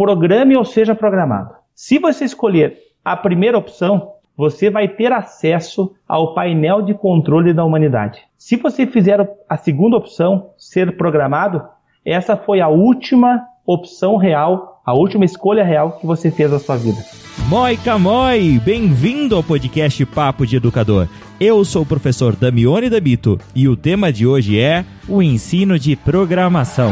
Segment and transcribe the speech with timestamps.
[0.00, 1.50] programe ou seja programado.
[1.74, 7.66] Se você escolher a primeira opção, você vai ter acesso ao painel de controle da
[7.66, 8.18] humanidade.
[8.38, 11.62] Se você fizer a segunda opção, ser programado,
[12.02, 16.78] essa foi a última opção real, a última escolha real que você fez na sua
[16.78, 17.04] vida.
[17.46, 21.08] Moi Camoi, bem-vindo ao podcast Papo de Educador.
[21.38, 25.94] Eu sou o professor Damione Dabito e o tema de hoje é o ensino de
[25.94, 26.90] programação.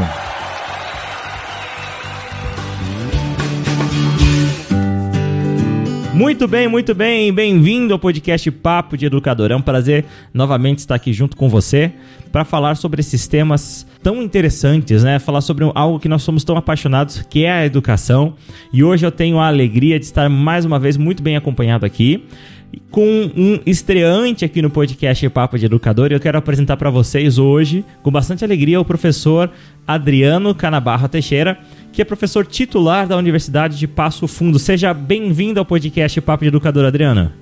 [6.18, 7.32] Muito bem, muito bem.
[7.32, 9.52] Bem-vindo ao podcast Papo de Educador.
[9.52, 10.04] É um prazer
[10.34, 11.92] novamente estar aqui junto com você
[12.32, 15.20] para falar sobre esses temas tão interessantes, né?
[15.20, 18.34] Falar sobre algo que nós somos tão apaixonados, que é a educação.
[18.72, 22.24] E hoje eu tenho a alegria de estar mais uma vez muito bem acompanhado aqui
[22.90, 26.10] com um estreante aqui no podcast Papo de Educador.
[26.10, 29.50] E eu quero apresentar para vocês hoje, com bastante alegria, o professor
[29.86, 31.58] Adriano Canabarra Teixeira
[31.92, 34.58] que é professor titular da Universidade de Passo Fundo.
[34.58, 37.32] Seja bem-vindo ao podcast Papo de Educador, Adriana.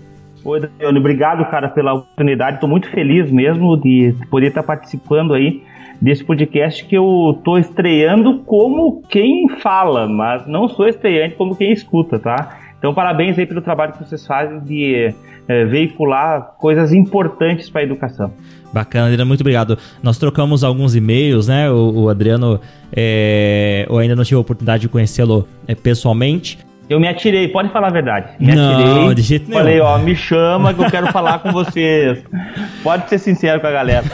[0.44, 2.56] Oi, Daniel, obrigado, cara, pela oportunidade.
[2.56, 5.62] Estou muito feliz mesmo de poder estar participando aí
[6.00, 11.72] desse podcast que eu estou estreando como quem fala, mas não sou estreante como quem
[11.72, 12.58] escuta, tá?
[12.78, 15.14] Então, parabéns aí pelo trabalho que vocês fazem de
[15.48, 18.32] é, veicular coisas importantes para a educação.
[18.72, 19.78] Bacana, Adriano, muito obrigado.
[20.02, 21.70] Nós trocamos alguns e-mails, né?
[21.70, 22.60] O, o Adriano,
[22.94, 26.58] é, eu ainda não tive a oportunidade de conhecê-lo é, pessoalmente.
[26.88, 28.28] Eu me atirei, pode falar a verdade.
[28.38, 29.14] Me não, atirei.
[29.14, 29.58] de jeito nenhum.
[29.58, 32.22] Falei, ó, me chama que eu quero falar com vocês.
[32.82, 34.04] Pode ser sincero com a galera.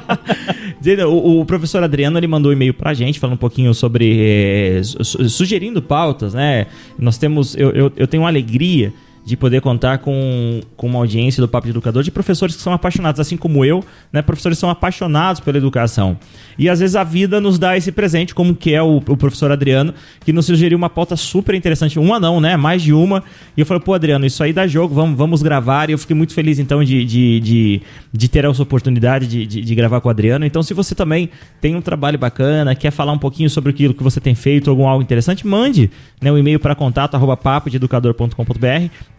[1.06, 4.16] o, o, professor Adriano ele mandou um e-mail pra gente falando um pouquinho sobre.
[4.18, 6.66] Eh, sugerindo pautas, né?
[6.98, 7.54] Nós temos.
[7.54, 11.66] Eu, eu, eu tenho uma alegria de poder contar com, com uma audiência do Papo
[11.66, 14.22] de Educador de professores que são apaixonados, assim como eu, né?
[14.22, 16.18] Professores são apaixonados pela educação.
[16.58, 19.52] E às vezes a vida nos dá esse presente, como que é o, o professor
[19.52, 21.98] Adriano, que nos sugeriu uma pauta super interessante.
[21.98, 22.56] Uma não, né?
[22.56, 23.22] Mais de uma.
[23.56, 25.90] E eu falei, pô, Adriano, isso aí dá jogo, vamos, vamos gravar.
[25.90, 27.82] E eu fiquei muito feliz, então, de, de, de,
[28.12, 30.44] de ter essa oportunidade de, de, de, gravar com o Adriano.
[30.44, 34.02] Então, se você também tem um trabalho bacana, quer falar um pouquinho sobre aquilo que
[34.02, 37.36] você tem feito, algum algo interessante, mande né, um e-mail para contato arroba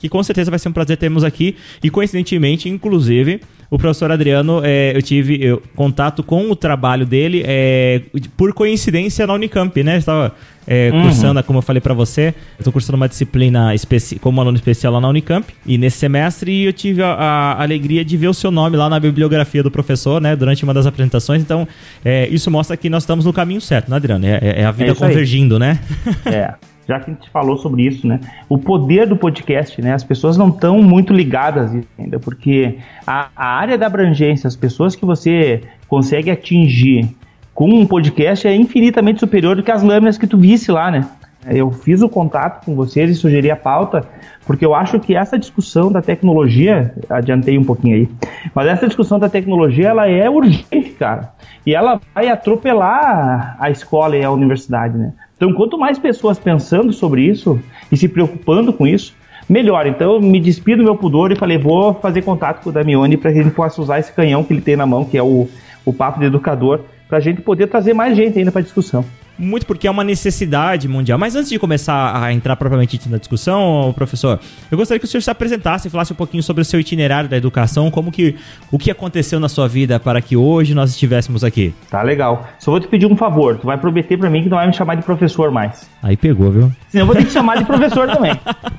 [0.01, 1.55] que com certeza vai ser um prazer termos aqui.
[1.83, 3.39] E coincidentemente, inclusive,
[3.69, 8.01] o professor Adriano, é, eu tive eu, contato com o trabalho dele é,
[8.35, 9.97] por coincidência na Unicamp, né?
[9.97, 10.35] Estava
[10.67, 11.03] é, uhum.
[11.03, 13.71] cursando, como eu falei para você, estou cursando uma disciplina
[14.19, 15.45] como aluno especial lá na Unicamp.
[15.65, 18.99] E nesse semestre eu tive a, a, alegria de ver o seu nome lá na
[18.99, 20.35] bibliografia do professor, né?
[20.35, 21.43] Durante uma das apresentações.
[21.43, 21.67] Então,
[22.03, 24.25] é, isso mostra que nós estamos no caminho certo, né, Adriano?
[24.25, 25.79] É, é, é a vida convergindo, né?
[26.25, 26.55] É
[26.87, 28.19] já que a gente falou sobre isso, né?
[28.49, 29.93] O poder do podcast, né?
[29.93, 34.95] As pessoas não estão muito ligadas ainda, porque a, a área da abrangência, as pessoas
[34.95, 37.09] que você consegue atingir
[37.53, 41.07] com um podcast é infinitamente superior do que as lâminas que tu visse lá, né?
[41.49, 44.07] Eu fiz o contato com vocês e sugeri a pauta,
[44.45, 48.09] porque eu acho que essa discussão da tecnologia, adiantei um pouquinho aí,
[48.53, 51.33] mas essa discussão da tecnologia, ela é urgente, cara.
[51.65, 55.13] E ela vai atropelar a escola e a universidade, né?
[55.35, 57.59] Então, quanto mais pessoas pensando sobre isso
[57.91, 59.15] e se preocupando com isso,
[59.49, 59.87] melhor.
[59.87, 63.17] Então, eu me despido do meu pudor e falei, vou fazer contato com o Damione
[63.17, 65.47] para que ele possa usar esse canhão que ele tem na mão, que é o,
[65.83, 69.03] o papo de educador, para a gente poder trazer mais gente ainda para a discussão
[69.37, 71.17] muito porque é uma necessidade mundial.
[71.17, 75.21] Mas antes de começar a entrar propriamente na discussão, professor, eu gostaria que o senhor
[75.21, 78.35] se apresentasse e falasse um pouquinho sobre o seu itinerário da educação, como que
[78.71, 81.73] o que aconteceu na sua vida para que hoje nós estivéssemos aqui.
[81.89, 82.47] Tá legal.
[82.59, 84.73] Só vou te pedir um favor, tu vai prometer para mim que não vai me
[84.73, 85.89] chamar de professor mais.
[86.03, 86.71] Aí pegou, viu?
[86.89, 88.33] Senão eu vou ter que chamar de professor também,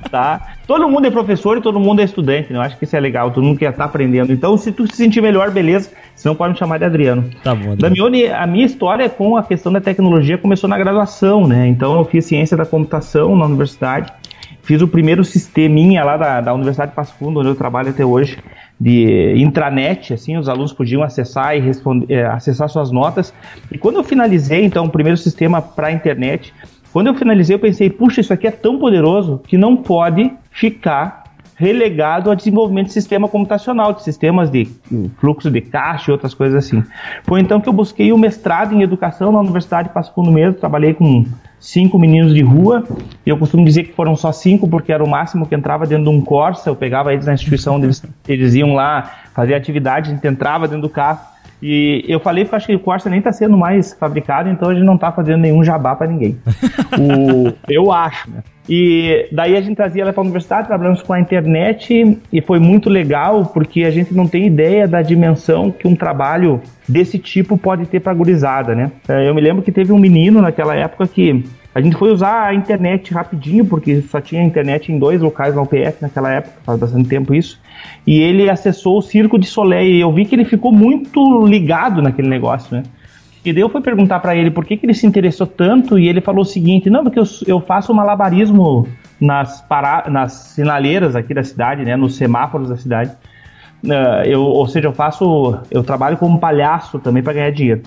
[0.09, 0.55] tá?
[0.67, 2.59] Todo mundo é professor e todo mundo é estudante, né?
[2.59, 4.31] Eu acho que isso é legal, todo mundo quer estar tá aprendendo.
[4.31, 5.91] Então, se tu se sentir melhor, beleza.
[6.15, 7.29] Senão pode me chamar de Adriano.
[7.43, 7.73] Tá bom.
[7.73, 7.77] Adriano.
[7.77, 11.67] Damione, a minha história com a questão da tecnologia começou na graduação, né?
[11.67, 14.13] Então eu fiz ciência da computação na universidade.
[14.61, 18.05] Fiz o primeiro sisteminha lá da, da Universidade de Passo Fundo, onde eu trabalho até
[18.05, 18.37] hoje,
[18.79, 23.33] de intranet, assim, os alunos podiam acessar e responder, é, acessar suas notas.
[23.71, 26.53] E quando eu finalizei, então, o primeiro sistema para a internet,
[26.93, 31.22] quando eu finalizei, eu pensei, puxa, isso aqui é tão poderoso que não pode ficar
[31.63, 34.67] relegado ao desenvolvimento de sistema computacional, de sistemas de
[35.17, 36.83] fluxo de caixa e outras coisas assim.
[37.23, 40.59] Foi então que eu busquei o mestrado em educação na Universidade de Passo Fundo mesmo,
[40.59, 41.25] trabalhei com
[41.59, 42.83] cinco meninos de rua,
[43.25, 46.09] eu costumo dizer que foram só cinco porque era o máximo que entrava dentro de
[46.09, 50.27] um Corsa, eu pegava eles na instituição, eles, eles iam lá fazer atividade, a gente
[50.27, 51.32] entrava dentro do carro,
[51.65, 54.83] e eu falei acho que o Corsa nem está sendo mais fabricado, então a gente
[54.83, 56.37] não está fazendo nenhum jabá para ninguém.
[56.99, 58.43] o, eu acho, né?
[58.67, 62.59] E daí a gente trazia ela para a universidade, trabalhamos com a internet e foi
[62.59, 67.57] muito legal porque a gente não tem ideia da dimensão que um trabalho desse tipo
[67.57, 68.91] pode ter para a gurizada, né?
[69.07, 71.45] É, eu me lembro que teve um menino naquela época que
[71.75, 75.61] A gente foi usar a internet rapidinho, porque só tinha internet em dois locais na
[75.61, 77.59] UPF naquela época, faz bastante tempo isso.
[78.05, 82.01] E ele acessou o Circo de Soleil e eu vi que ele ficou muito ligado
[82.01, 82.83] naquele negócio, né?
[83.45, 86.07] E daí eu fui perguntar para ele por que, que ele se interessou tanto e
[86.07, 88.87] ele falou o seguinte: não, porque eu, eu faço malabarismo
[89.19, 93.11] nas, para, nas sinaleiras aqui da cidade, né, nos semáforos da cidade.
[93.83, 97.81] Uh, eu, ou seja, eu faço, eu trabalho como palhaço também para ganhar dinheiro.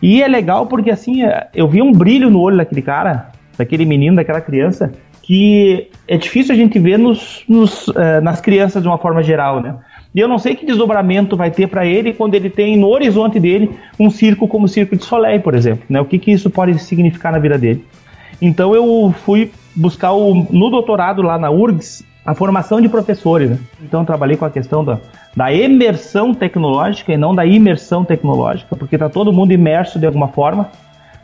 [0.00, 1.20] E é legal porque assim,
[1.54, 3.31] eu vi um brilho no olho daquele cara,
[3.62, 4.92] daquele menino, daquela criança,
[5.22, 9.60] que é difícil a gente ver nos, nos, uh, nas crianças de uma forma geral,
[9.60, 9.76] né?
[10.14, 13.40] E eu não sei que desdobramento vai ter para ele quando ele tem no horizonte
[13.40, 15.84] dele um circo como o Circo de Soleil, por exemplo.
[15.88, 16.00] Né?
[16.00, 17.82] O que, que isso pode significar na vida dele?
[18.40, 23.50] Então eu fui buscar o, no doutorado lá na URGS a formação de professores.
[23.50, 23.58] Né?
[23.82, 24.98] Então trabalhei com a questão da,
[25.34, 30.28] da imersão tecnológica e não da imersão tecnológica, porque está todo mundo imerso de alguma
[30.28, 30.70] forma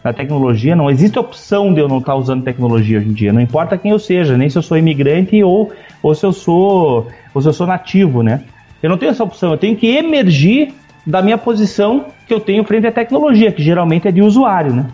[0.03, 0.77] na tecnologia.
[0.77, 3.33] Não existe opção de eu não estar tá usando tecnologia hoje em dia.
[3.33, 5.73] Não importa quem eu seja, nem se eu sou imigrante ou,
[6.03, 8.43] ou se eu sou ou se eu sou nativo, né?
[8.83, 10.73] Eu não tenho essa opção, eu tenho que emergir
[11.06, 14.87] da minha posição que eu tenho frente à tecnologia, que geralmente é de usuário, né?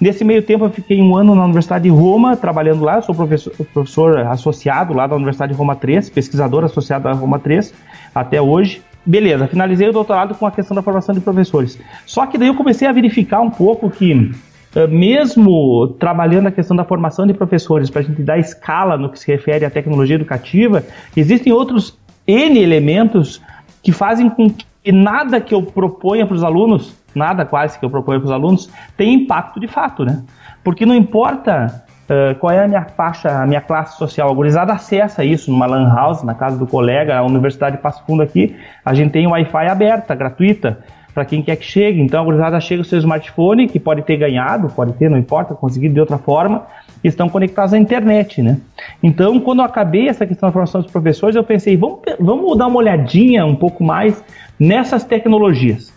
[0.00, 3.52] Nesse meio tempo eu fiquei um ano na Universidade de Roma, trabalhando lá, sou professor,
[3.72, 7.72] professor associado lá da Universidade de Roma 3, pesquisador associado à Roma 3,
[8.12, 8.82] até hoje.
[9.04, 11.78] Beleza, finalizei o doutorado com a questão da formação de professores.
[12.06, 14.30] Só que daí eu comecei a verificar um pouco que
[14.74, 19.10] eh, mesmo trabalhando a questão da formação de professores, para a gente dar escala no
[19.10, 20.84] que se refere à tecnologia educativa,
[21.16, 23.42] existem outros N elementos
[23.82, 27.90] que fazem com que nada que eu proponha para os alunos, nada quase que eu
[27.90, 30.22] proponha para os alunos, tenha impacto de fato, né?
[30.64, 34.72] Porque não importa uh, qual é a minha faixa, a minha classe social, a gurizada
[34.72, 38.56] acessa isso numa lan house, na casa do colega, a Universidade de Passo Fundo aqui,
[38.84, 40.78] a gente tem Wi-Fi aberta, gratuita,
[41.14, 42.00] para quem quer que chegue.
[42.00, 45.94] Então a chega o seu smartphone, que pode ter ganhado, pode ter, não importa, conseguido
[45.94, 46.66] de outra forma,
[47.04, 48.58] estão conectados à internet, né?
[49.02, 52.68] Então, quando eu acabei essa questão da formação dos professores, eu pensei, vamos, vamos dar
[52.68, 54.22] uma olhadinha um pouco mais
[54.58, 55.92] nessas tecnologias.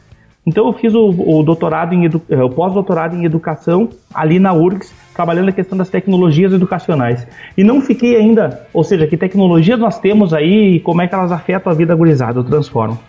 [0.46, 4.94] Então, eu fiz o, o doutorado em eh, o pós-doutorado em educação ali na URGS,
[5.16, 7.26] trabalhando a questão das tecnologias educacionais.
[7.58, 11.16] E não fiquei ainda, ou seja, que tecnologias nós temos aí e como é que
[11.16, 13.00] elas afetam a vida gurizada, ou transformam.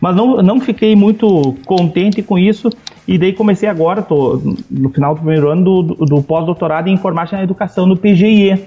[0.00, 2.70] Mas não, não fiquei muito contente com isso
[3.06, 4.40] e daí comecei agora, tô
[4.70, 8.66] no final do primeiro ano do, do, do pós-doutorado em informática na educação no PGIE,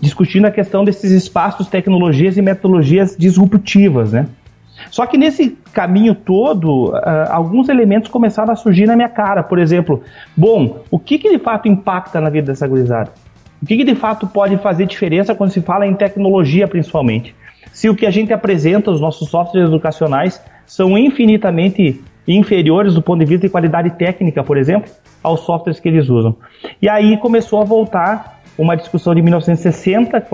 [0.00, 4.28] discutindo a questão desses espaços, tecnologias e metodologias disruptivas, né?
[4.90, 7.00] Só que nesse caminho todo, uh,
[7.30, 9.42] alguns elementos começaram a surgir na minha cara.
[9.42, 10.02] Por exemplo,
[10.36, 13.10] bom, o que, que de fato impacta na vida dessa gurizada?
[13.62, 17.34] O que, que de fato pode fazer diferença quando se fala em tecnologia, principalmente?
[17.72, 23.20] Se o que a gente apresenta, os nossos softwares educacionais, são infinitamente inferiores do ponto
[23.20, 24.90] de vista de qualidade técnica, por exemplo,
[25.22, 26.36] aos softwares que eles usam.
[26.80, 30.28] E aí começou a voltar uma discussão de 1960, que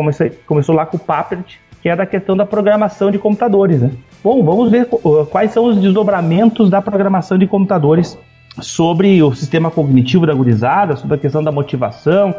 [0.46, 3.81] começou lá com o Papert, que é da questão da programação de computadores.
[3.81, 3.90] Né?
[4.26, 4.88] Bom, vamos ver
[5.31, 8.19] quais são os desdobramentos da programação de computadores
[8.61, 12.34] sobre o sistema cognitivo da gurizada, sobre a questão da motivação,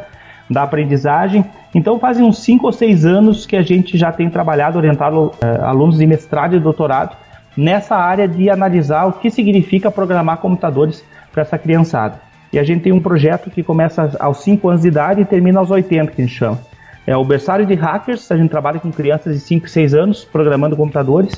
[0.50, 1.46] da aprendizagem.
[1.74, 5.64] Então fazem uns 5 ou 6 anos que a gente já tem trabalhado, orientado uh,
[5.64, 7.16] alunos de mestrado e doutorado
[7.56, 11.02] nessa área de analisar o que significa programar computadores
[11.32, 12.20] para essa criançada.
[12.52, 15.62] E a gente tem um projeto que começa aos 5 anos de idade e termina
[15.62, 16.60] aos 80, que a gente chama.
[17.08, 20.26] É o berçário de hackers, a gente trabalha com crianças de 5 e 6 anos
[20.26, 21.34] programando computadores.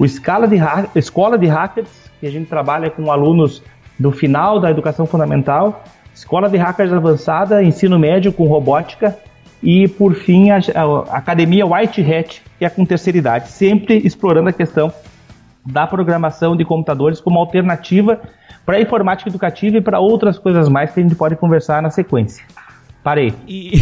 [0.00, 0.56] O escala de
[0.94, 3.62] escola de hackers, que a gente trabalha com alunos
[3.98, 5.84] do final da educação fundamental.
[6.14, 9.18] Escola de hackers avançada, ensino médio com robótica.
[9.62, 14.48] E, por fim, a, a academia White Hat, que é com terceira idade, sempre explorando
[14.48, 14.90] a questão
[15.66, 18.22] da programação de computadores como alternativa
[18.64, 21.90] para a informática educativa e para outras coisas mais que a gente pode conversar na
[21.90, 22.42] sequência.
[23.02, 23.32] Parei.
[23.48, 23.72] E,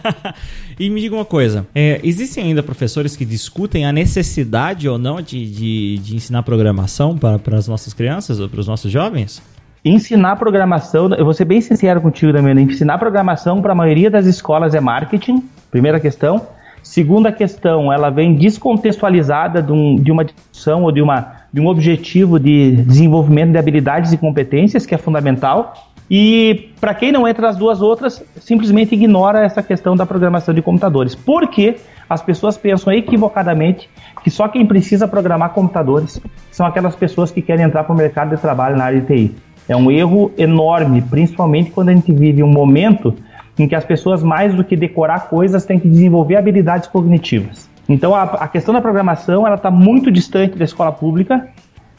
[0.80, 5.20] e me diga uma coisa: é, existem ainda professores que discutem a necessidade ou não
[5.20, 9.42] de, de, de ensinar programação para, para as nossas crianças ou para os nossos jovens?
[9.84, 12.60] Ensinar programação, eu vou ser bem sincero contigo, Damiano.
[12.60, 16.46] Ensinar programação para a maioria das escolas é marketing, primeira questão.
[16.82, 21.66] Segunda questão, ela vem descontextualizada de, um, de uma discussão ou de, uma, de um
[21.66, 25.87] objetivo de desenvolvimento de habilidades e competências, que é fundamental.
[26.10, 30.62] E para quem não entra nas duas outras, simplesmente ignora essa questão da programação de
[30.62, 31.14] computadores.
[31.14, 31.76] Porque
[32.08, 33.90] as pessoas pensam equivocadamente
[34.22, 38.34] que só quem precisa programar computadores são aquelas pessoas que querem entrar para o mercado
[38.34, 39.34] de trabalho na área de TI.
[39.68, 43.14] É um erro enorme, principalmente quando a gente vive um momento
[43.58, 47.68] em que as pessoas, mais do que decorar coisas, têm que desenvolver habilidades cognitivas.
[47.88, 51.48] Então, a, a questão da programação ela está muito distante da escola pública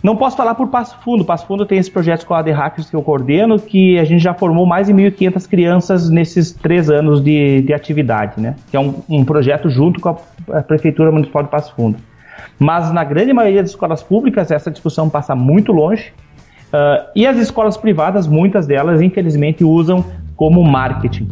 [0.02, 1.26] Não posso falar por Passo Fundo.
[1.26, 4.34] Passo Fundo tem esse projeto Escola de Hackers que eu coordeno, que a gente já
[4.34, 8.56] formou mais de 1.500 crianças nesses três anos de, de atividade, né?
[8.72, 11.98] Que é um, um projeto junto com a, Prefeitura Municipal de Passo Fundo.
[12.58, 16.14] Mas na grande maioria das escolas públicas, essa discussão passa muito longe.
[16.74, 21.30] Uh, e as escolas privadas, muitas delas, infelizmente, usam como marketing.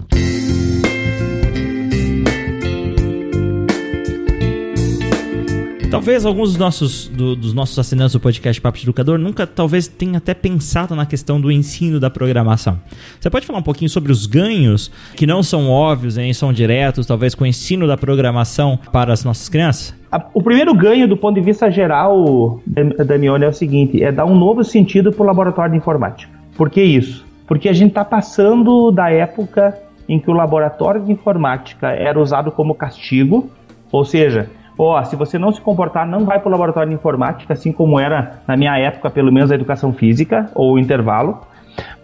[5.98, 9.88] Talvez alguns dos nossos, do, dos nossos assinantes do podcast Papo de Educador nunca, talvez,
[9.88, 12.78] tenham até pensado na questão do ensino da programação.
[13.20, 17.08] Você pode falar um pouquinho sobre os ganhos, que não são óbvios, nem são diretos,
[17.08, 19.96] talvez, com o ensino da programação para as nossas crianças?
[20.36, 22.62] O primeiro ganho, do ponto de vista geral,
[23.04, 26.32] Damione, é o seguinte: é dar um novo sentido para o laboratório de informática.
[26.56, 27.26] Por que isso?
[27.48, 29.76] Porque a gente está passando da época
[30.08, 33.50] em que o laboratório de informática era usado como castigo,
[33.92, 36.96] ou seja, ó, oh, se você não se comportar, não vai para o laboratório de
[36.96, 41.42] informática, assim como era na minha época, pelo menos a educação física ou o intervalo,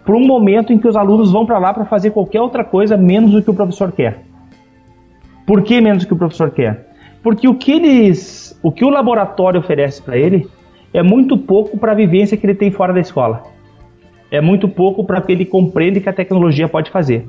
[0.04, 2.96] para um momento em que os alunos vão para lá para fazer qualquer outra coisa
[2.96, 4.22] menos do que o professor quer.
[5.46, 6.88] Por que menos do que o professor quer?
[7.22, 10.48] Porque o que eles, o que o laboratório oferece para ele
[10.92, 13.42] é muito pouco para a vivência que ele tem fora da escola.
[14.30, 17.26] É muito pouco para que ele compreenda que a tecnologia pode fazer.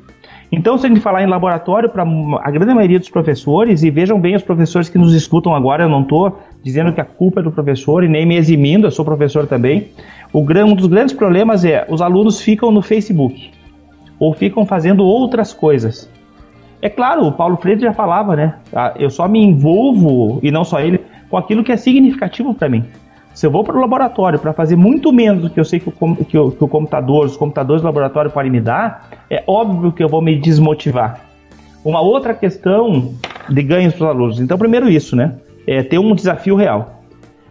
[0.52, 4.20] Então, se a gente falar em laboratório para a grande maioria dos professores, e vejam
[4.20, 7.44] bem os professores que nos escutam agora, eu não estou dizendo que a culpa é
[7.44, 9.90] do professor e nem me eximindo, eu sou professor também.
[10.32, 13.52] O, um dos grandes problemas é os alunos ficam no Facebook
[14.20, 16.10] ou ficam fazendo outras coisas.
[16.82, 18.56] É claro, o Paulo Freire já falava, né?
[18.74, 21.00] Ah, eu só me envolvo, e não só ele,
[21.30, 22.84] com aquilo que é significativo para mim.
[23.36, 25.90] Se eu vou para o laboratório para fazer muito menos do que eu sei que
[25.90, 25.92] o,
[26.24, 30.02] que, o, que o computador, os computadores do laboratório podem me dar, é óbvio que
[30.02, 31.20] eu vou me desmotivar.
[31.84, 33.14] Uma outra questão
[33.50, 34.40] de ganhos para os alunos.
[34.40, 35.36] Então, primeiro isso, né?
[35.68, 37.02] É ter um desafio real.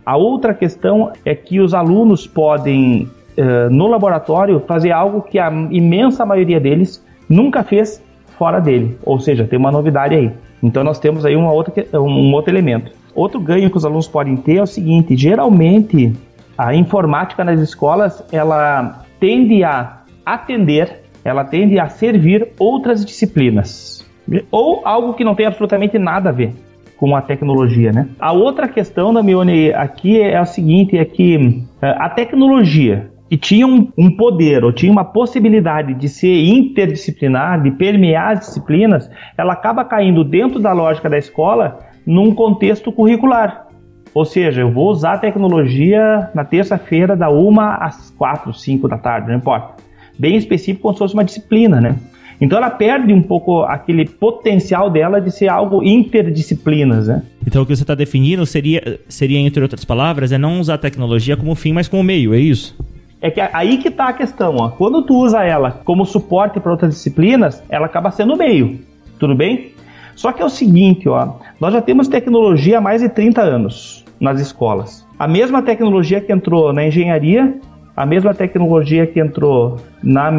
[0.06, 5.50] A outra questão é que os alunos podem, uh, no laboratório, fazer algo que a
[5.70, 8.02] imensa maioria deles nunca fez
[8.38, 8.96] fora dele.
[9.04, 10.32] Ou seja, tem uma novidade aí.
[10.62, 12.90] Então, nós temos aí uma outra, um outro elemento.
[13.14, 16.12] Outro ganho que os alunos podem ter é o seguinte: geralmente
[16.56, 24.04] a informática nas escolas ela tende a atender, ela tende a servir outras disciplinas
[24.50, 26.52] ou algo que não tem absolutamente nada a ver
[26.96, 28.08] com a tecnologia, né?
[28.18, 33.36] A outra questão da Mione aqui é o seguinte, é que eh, a tecnologia que
[33.36, 39.10] tinha um, um, poder ou tinha uma possibilidade de ser interdisciplinar, de permear as disciplinas,
[39.36, 43.66] ela acaba caindo dentro da lógica da escola num contexto curricular.
[44.14, 48.96] Ou seja, eu vou usar a tecnologia na terça-feira da 1 às 4, 5 da
[48.96, 49.82] tarde, não importa.
[50.16, 51.96] Bem específico, como se fosse uma disciplina, né?
[52.40, 57.22] Então ela perde um pouco aquele potencial dela de ser algo interdisciplinas, né?
[57.46, 60.78] Então o que você está definindo seria, seria, entre outras palavras, é não usar a
[60.78, 62.76] tecnologia como fim, mas como meio, é isso?
[63.20, 64.68] É que aí que está a questão, ó.
[64.68, 68.78] Quando tu usa ela como suporte para outras disciplinas, ela acaba sendo meio.
[69.18, 69.73] Tudo bem?
[70.14, 74.04] Só que é o seguinte, ó, nós já temos tecnologia há mais de 30 anos
[74.20, 75.06] nas escolas.
[75.18, 77.58] A mesma tecnologia que entrou na engenharia,
[77.96, 80.30] a mesma tecnologia que entrou na,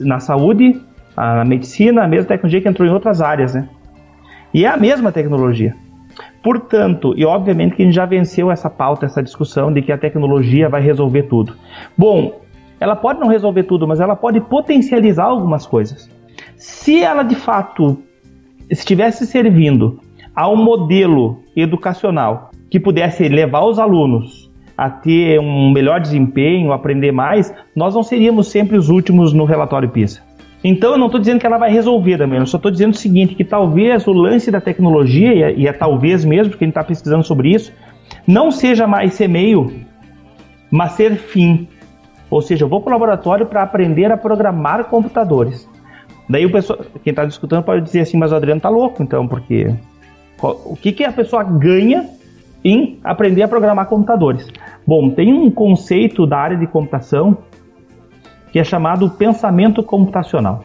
[0.00, 0.80] na saúde,
[1.16, 3.68] na medicina, a mesma tecnologia que entrou em outras áreas, né?
[4.52, 5.74] E é a mesma tecnologia.
[6.42, 9.98] Portanto, e obviamente que a gente já venceu essa pauta, essa discussão de que a
[9.98, 11.54] tecnologia vai resolver tudo.
[11.96, 12.40] Bom,
[12.78, 16.10] ela pode não resolver tudo, mas ela pode potencializar algumas coisas.
[16.56, 18.02] Se ela de fato
[18.72, 20.00] estivesse servindo
[20.34, 27.12] a um modelo educacional que pudesse levar os alunos a ter um melhor desempenho, aprender
[27.12, 30.22] mais, nós não seríamos sempre os últimos no relatório PISA.
[30.64, 32.96] Então eu não estou dizendo que ela vai resolver também, eu só estou dizendo o
[32.96, 36.66] seguinte, que talvez o lance da tecnologia, e é, e é talvez mesmo, porque a
[36.66, 37.72] gente está pesquisando sobre isso,
[38.26, 39.70] não seja mais ser meio,
[40.70, 41.68] mas ser fim.
[42.30, 45.68] Ou seja, eu vou para o laboratório para aprender a programar computadores.
[46.28, 49.26] Daí o pessoal, quem está discutindo pode dizer assim, mas o Adriano tá louco, então,
[49.26, 49.74] porque
[50.40, 52.08] o que, que a pessoa ganha
[52.64, 54.48] em aprender a programar computadores?
[54.86, 57.38] Bom, tem um conceito da área de computação
[58.50, 60.64] que é chamado pensamento computacional.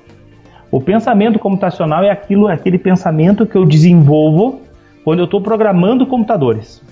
[0.70, 4.62] O pensamento computacional é aquilo, é aquele pensamento que eu desenvolvo
[5.04, 6.84] quando eu estou programando computadores.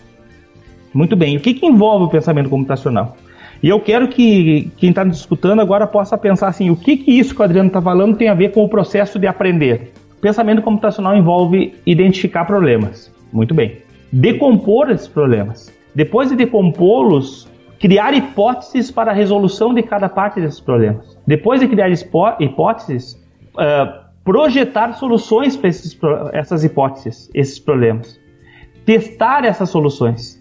[0.94, 3.18] Muito bem, o que, que envolve o pensamento computacional?
[3.66, 7.18] E eu quero que quem está nos escutando agora possa pensar assim: o que, que
[7.18, 9.92] isso que o Adriano está falando tem a ver com o processo de aprender?
[10.22, 13.12] Pensamento computacional envolve identificar problemas.
[13.34, 13.80] Muito bem.
[14.14, 15.76] Decompor esses problemas.
[15.96, 17.48] Depois de decompô-los,
[17.80, 21.18] criar hipóteses para a resolução de cada parte desses problemas.
[21.26, 21.90] Depois de criar
[22.40, 23.20] hipóteses,
[23.56, 28.20] uh, projetar soluções para essas hipóteses, esses problemas.
[28.86, 30.35] Testar essas soluções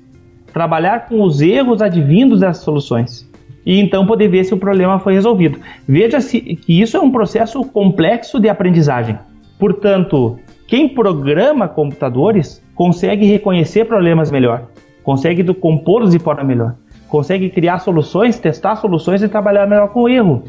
[0.54, 3.28] trabalhar com os erros advindos dessas soluções
[3.66, 5.58] e então poder ver se o problema foi resolvido.
[5.86, 9.18] Veja-se que isso é um processo complexo de aprendizagem.
[9.58, 14.68] Portanto, quem programa computadores consegue reconhecer problemas melhor,
[15.02, 16.76] consegue compô-los de forma melhor,
[17.08, 20.44] consegue criar soluções, testar soluções e trabalhar melhor com o erro.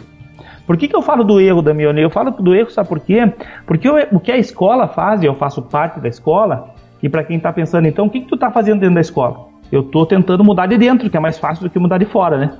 [0.67, 2.01] Por que, que eu falo do erro, Damione?
[2.01, 3.31] Eu falo do erro, sabe por quê?
[3.65, 7.23] Porque eu, o que a escola faz, e eu faço parte da escola, e para
[7.23, 9.54] quem está pensando, então, o que, que tu está fazendo dentro da escola?
[9.71, 12.37] Eu estou tentando mudar de dentro, que é mais fácil do que mudar de fora,
[12.37, 12.53] né?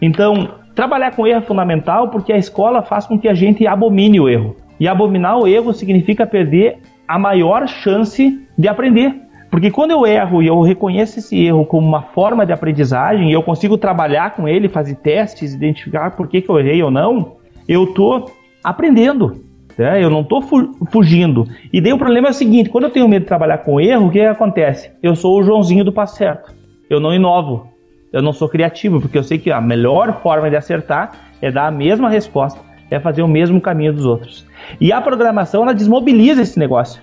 [0.00, 4.20] Então, trabalhar com erro é fundamental porque a escola faz com que a gente abomine
[4.20, 4.56] o erro.
[4.78, 9.14] E abominar o erro significa perder a maior chance de aprender.
[9.50, 13.32] Porque quando eu erro e eu reconheço esse erro como uma forma de aprendizagem e
[13.32, 17.36] eu consigo trabalhar com ele, fazer testes, identificar por que, que eu errei ou não,
[17.68, 18.30] eu estou
[18.62, 19.49] aprendendo.
[19.80, 20.02] Né?
[20.02, 20.42] Eu não estou
[20.90, 21.46] fugindo.
[21.72, 24.06] E daí o problema é o seguinte: quando eu tenho medo de trabalhar com erro,
[24.06, 24.90] o que, acontece?
[25.02, 26.52] Eu sou o Joãozinho do passo certo.
[26.88, 27.70] Eu não inovo
[28.12, 31.66] eu não sou criativo, porque eu sei que a melhor forma de acertar é dar
[31.66, 32.60] a mesma resposta,
[32.90, 34.46] é fazer o mesmo caminho dos outros.
[34.80, 37.00] E a programação ela desmobiliza esse negócio,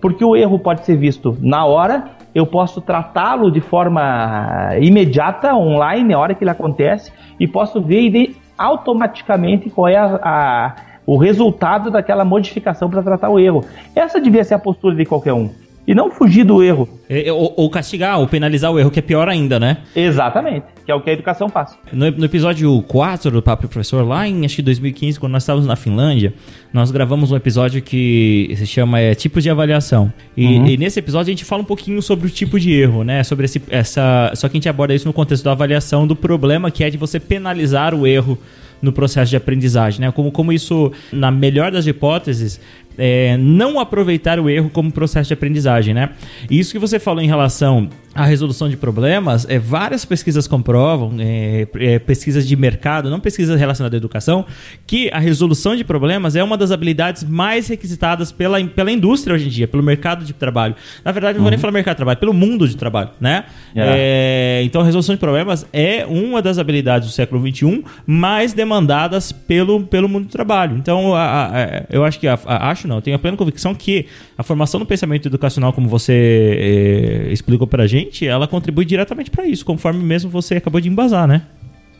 [0.00, 6.12] porque o erro pode ser visto na hora, eu posso tratá-lo de forma imediata, online,
[6.12, 10.76] a hora que ele acontece, e posso ver automaticamente qual é a, a,
[11.10, 13.64] o resultado daquela modificação para tratar o erro.
[13.96, 15.50] Essa devia ser a postura de qualquer um
[15.84, 16.88] e não fugir do erro.
[17.08, 19.78] É, ou, ou, castigar, ou penalizar o erro, que é pior ainda, né?
[19.96, 21.76] Exatamente, que é o que a educação faz.
[21.92, 25.66] No, no episódio 4 do Papo Professor, lá em acho que 2015, quando nós estávamos
[25.66, 26.32] na Finlândia,
[26.72, 30.12] nós gravamos um episódio que se chama é, Tipos de Avaliação.
[30.36, 30.66] E, uhum.
[30.68, 33.24] e, nesse episódio a gente fala um pouquinho sobre o tipo de erro, né?
[33.24, 34.30] Sobre esse, essa.
[34.36, 36.96] Só que a gente aborda isso no contexto da avaliação do problema que é de
[36.96, 38.38] você penalizar o erro
[38.80, 40.12] no processo de aprendizagem, né?
[40.12, 42.60] Como, como isso, na melhor das hipóteses,
[42.98, 46.10] é, não aproveitar o erro como processo de aprendizagem, né?
[46.50, 51.66] Isso que você falou em relação à resolução de problemas, é, várias pesquisas comprovam, é,
[51.78, 54.44] é, pesquisas de mercado, não pesquisas relacionadas à educação,
[54.84, 59.46] que a resolução de problemas é uma das habilidades mais requisitadas pela, pela indústria hoje
[59.46, 60.74] em dia, pelo mercado de trabalho.
[61.04, 61.44] Na verdade, não uhum.
[61.44, 61.60] vou nem uhum.
[61.60, 63.44] falar mercado de trabalho, pelo mundo de trabalho, né?
[63.76, 63.94] Yeah.
[63.96, 69.30] É, então, a resolução de problemas é uma das habilidades do século XXI mais demandadas
[69.30, 70.76] pelo, pelo mundo do trabalho.
[70.76, 74.06] Então, a, a, eu acho que a, acho não, eu tenho a plena convicção que
[74.36, 79.46] a formação no pensamento educacional, como você eh, explicou pra gente, ela contribui diretamente para
[79.46, 81.42] isso, conforme mesmo você acabou de embasar, né?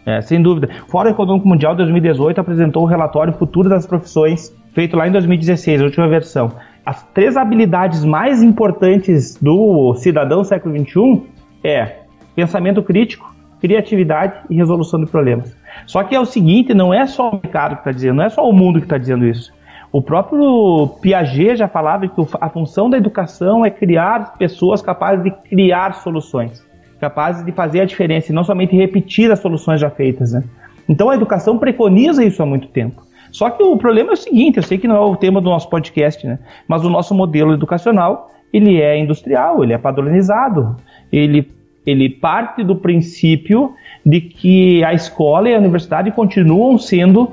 [0.07, 0.69] É, sem dúvida.
[0.87, 5.81] O Fórum Econômico Mundial 2018 apresentou o relatório Futuro das Profissões, feito lá em 2016,
[5.81, 6.53] a última versão.
[6.85, 11.23] As três habilidades mais importantes do cidadão século XXI
[11.63, 11.99] é
[12.35, 15.55] pensamento crítico, criatividade e resolução de problemas.
[15.87, 18.31] Só que é o seguinte, não é só o mercado que está dizendo, não é
[18.31, 19.53] só o mundo que está dizendo isso.
[19.93, 25.31] O próprio Piaget já falava que a função da educação é criar pessoas capazes de
[25.31, 26.65] criar soluções,
[27.01, 30.33] capazes de fazer a diferença e não somente repetir as soluções já feitas.
[30.33, 30.45] Né?
[30.89, 33.03] Então a educação preconiza isso há muito tempo.
[33.33, 35.51] Só que o problema é o seguinte, eu sei que não é o tema do
[35.51, 36.39] nosso podcast, né?
[36.69, 40.77] mas o nosso modelo educacional ele é industrial, ele é padronizado,
[41.13, 41.49] ele,
[41.87, 43.75] ele parte do princípio
[44.05, 47.33] de que a escola e a universidade continuam sendo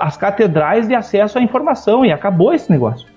[0.00, 3.08] as catedrais de acesso à informação e acabou esse negócio.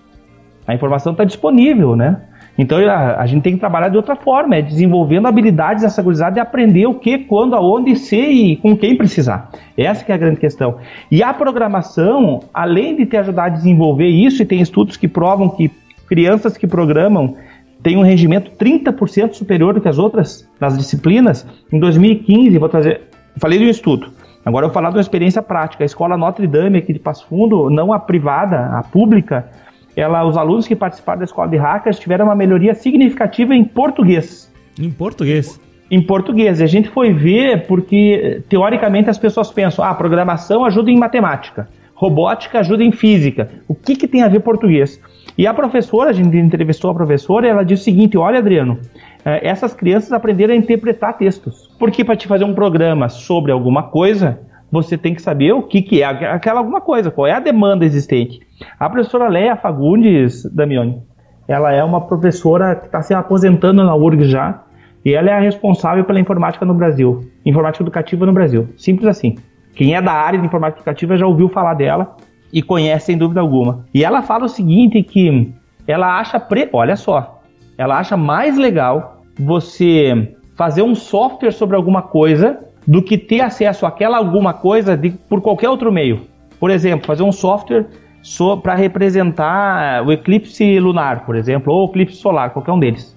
[0.66, 2.22] A informação está disponível, né?
[2.58, 6.34] Então a, a, gente tem que trabalhar de outra forma, é desenvolvendo habilidades dessa gurizada
[6.34, 9.52] de aprender o que, quando, aonde, ser e com quem precisar.
[9.78, 10.78] Essa que é a grande questão.
[11.12, 15.50] E a programação, além de te ajudar a desenvolver isso, e tem estudos que provam
[15.50, 15.70] que
[16.08, 17.36] crianças que programam
[17.84, 23.02] têm um rendimento 30% superior do que as outras nas disciplinas, em 2015, vou trazer,
[23.40, 24.12] falei de um estudo,
[24.46, 25.84] Agora eu vou falar de uma experiência prática.
[25.84, 29.50] A escola Notre Dame aqui de Passo Fundo, não a privada, a pública,
[29.98, 34.54] ela, os alunos que participaram da escola de hackers tiveram uma melhoria significativa em português.
[34.80, 35.60] Em português?
[35.90, 36.60] Em português.
[36.60, 41.68] E a gente foi ver porque, teoricamente, as pessoas pensam, ah, programação ajuda em matemática,
[41.96, 43.50] robótica ajuda em física.
[43.68, 45.02] O que, que tem a ver português?
[45.36, 48.80] E a professora, a gente entrevistou a professora, e ela disse o seguinte: olha, Adriano,
[49.24, 51.74] essas crianças aprenderam a interpretar textos.
[51.80, 54.40] Porque para te fazer um programa sobre alguma coisa,
[54.72, 57.86] você tem que saber o que, que é aquela alguma coisa, qual é a demanda
[57.86, 58.40] existente.
[58.80, 61.02] A professora Leia Fagundes Damione,
[61.48, 64.64] ela é uma professora que está se aposentando na URG já,
[65.06, 68.68] e ela é a responsável pela informática no Brasil, informática educativa no Brasil.
[68.76, 69.36] Simples assim.
[69.74, 72.18] Quem é da área de informática educativa já ouviu falar dela
[72.52, 73.86] e conhece sem dúvida alguma.
[73.94, 75.54] E ela fala o seguinte que
[75.88, 76.70] ela acha, pre...
[76.74, 77.37] olha só,
[77.78, 83.86] ela acha mais legal você fazer um software sobre alguma coisa do que ter acesso
[83.86, 86.22] àquela alguma coisa de, por qualquer outro meio.
[86.60, 87.86] Por exemplo, fazer um software
[88.24, 93.16] so, para representar o eclipse lunar, por exemplo, ou o eclipse solar, qualquer um deles.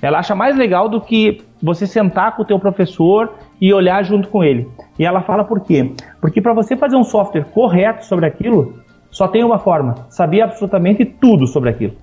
[0.00, 4.28] Ela acha mais legal do que você sentar com o teu professor e olhar junto
[4.28, 4.68] com ele.
[4.98, 5.92] E ela fala por quê?
[6.20, 8.78] Porque para você fazer um software correto sobre aquilo,
[9.10, 11.94] só tem uma forma: saber absolutamente tudo sobre aquilo.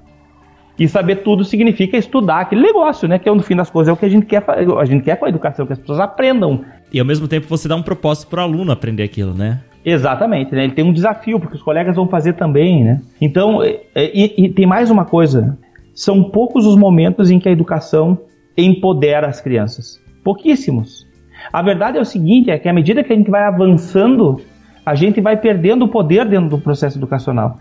[0.77, 3.17] E saber tudo significa estudar aquele negócio, né?
[3.17, 5.15] Que é no fim das coisas é o que a gente quer, a gente quer
[5.15, 6.65] com a educação, que as pessoas aprendam.
[6.91, 9.61] E ao mesmo tempo você dá um propósito para o aluno aprender aquilo, né?
[9.85, 10.63] Exatamente, né?
[10.63, 13.01] Ele tem um desafio, porque os colegas vão fazer também, né?
[13.21, 15.57] Então, e, e tem mais uma coisa:
[15.93, 18.17] são poucos os momentos em que a educação
[18.57, 20.01] empodera as crianças.
[20.23, 21.07] Pouquíssimos.
[21.53, 24.41] A verdade é o seguinte: é que à medida que a gente vai avançando,
[24.85, 27.59] a gente vai perdendo o poder dentro do processo educacional.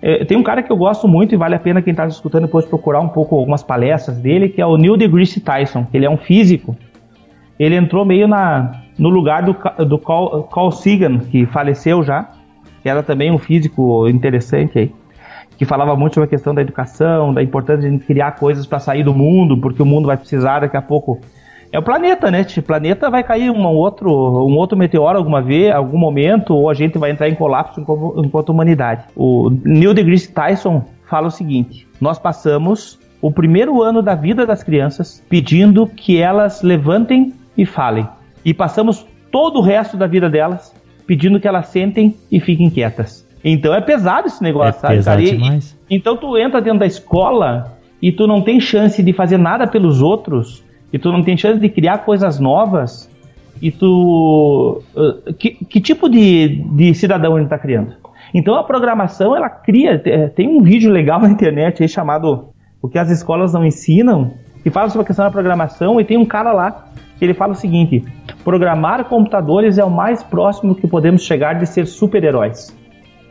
[0.00, 2.42] É, tem um cara que eu gosto muito e vale a pena quem está escutando
[2.42, 5.86] depois procurar um pouco algumas palestras dele, que é o Neil deGrasse Tyson.
[5.94, 6.76] Ele é um físico.
[7.58, 12.28] Ele entrou meio na, no lugar do, do Carl, Carl Sagan, que faleceu já,
[12.82, 14.92] que era também um físico interessante aí,
[15.56, 19.04] que falava muito sobre a questão da educação, da importância de criar coisas para sair
[19.04, 21.20] do mundo, porque o mundo vai precisar daqui a pouco.
[21.72, 22.46] É o planeta, né?
[22.56, 26.74] O planeta vai cair um outro, um outro meteoro alguma vez, algum momento, ou a
[26.74, 29.04] gente vai entrar em colapso enquanto, humanidade.
[29.16, 34.62] O Neil deGrasse Tyson fala o seguinte: nós passamos o primeiro ano da vida das
[34.62, 38.06] crianças pedindo que elas levantem e falem
[38.44, 40.74] e passamos todo o resto da vida delas
[41.06, 43.26] pedindo que elas sentem e fiquem quietas.
[43.44, 45.36] Então é pesado esse negócio, é sabe, pesado cara?
[45.36, 45.78] demais.
[45.90, 50.02] então tu entra dentro da escola e tu não tem chance de fazer nada pelos
[50.02, 53.10] outros, e tu não tem chance de criar coisas novas,
[53.60, 54.82] e tu.
[54.94, 57.94] Uh, que, que, tipo de, de cidadão ele está criando?
[58.34, 59.98] Então a programação ela cria.
[60.34, 62.48] Tem um vídeo legal na internet chamado
[62.80, 66.16] O que as escolas não ensinam, que fala sobre a questão da programação, e tem
[66.16, 66.88] um cara lá
[67.24, 68.04] ele fala o seguinte:
[68.44, 72.76] programar computadores é o mais próximo que podemos chegar de ser super-heróis.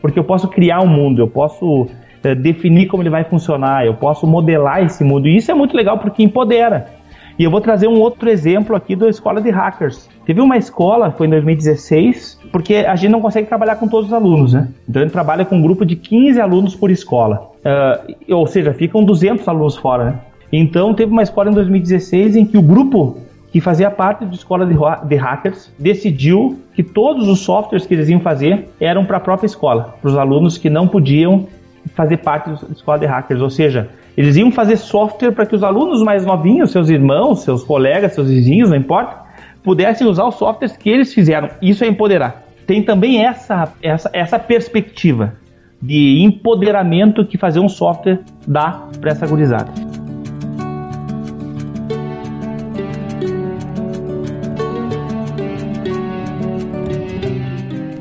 [0.00, 1.86] Porque eu posso criar um mundo, eu posso
[2.24, 5.28] é, definir como ele vai funcionar, eu posso modelar esse mundo.
[5.28, 6.88] E isso é muito legal porque empodera.
[7.38, 10.08] E eu vou trazer um outro exemplo aqui da escola de hackers.
[10.24, 14.12] Teve uma escola, foi em 2016, porque a gente não consegue trabalhar com todos os
[14.12, 14.68] alunos, né?
[14.88, 17.50] Então a gente trabalha com um grupo de 15 alunos por escola.
[17.64, 20.20] Uh, ou seja, ficam 200 alunos fora, né?
[20.52, 23.16] Então teve uma escola em 2016 em que o grupo
[23.52, 28.18] que fazia parte da escola de, hackers, decidiu que todos os softwares que eles iam
[28.18, 31.46] fazer eram para a própria escola, para os alunos que não podiam
[31.94, 35.62] fazer parte da escola de hackers, ou seja, eles iam fazer software para que os
[35.62, 39.22] alunos mais novinhos, seus irmãos, seus colegas, seus vizinhos, não importa,
[39.62, 41.48] pudessem usar os softwares que eles fizeram.
[41.60, 42.44] Isso é empoderar.
[42.66, 45.34] Tem também essa, essa, essa perspectiva
[45.80, 49.72] de empoderamento que fazer um software dá para essa gurizada.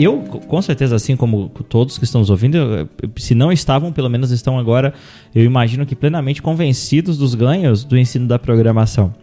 [0.04, 4.32] Eu, com certeza, assim como todos que estão nos ouvindo, se não estavam, pelo menos
[4.32, 4.94] estão agora,
[5.34, 9.14] eu imagino que plenamente convencidos dos ganhos do ensino da programação.